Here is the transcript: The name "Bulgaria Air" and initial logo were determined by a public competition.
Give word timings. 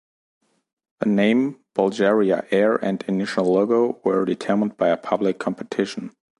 The 1.01 1.09
name 1.09 1.59
"Bulgaria 1.75 2.47
Air" 2.49 2.73
and 2.83 3.03
initial 3.07 3.45
logo 3.45 4.01
were 4.03 4.25
determined 4.25 4.75
by 4.75 4.87
a 4.89 4.97
public 4.97 5.37
competition. 5.37 6.15